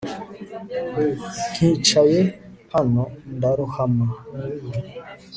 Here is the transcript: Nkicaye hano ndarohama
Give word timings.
Nkicaye 1.55 2.19
hano 2.73 3.03
ndarohama 3.35 4.07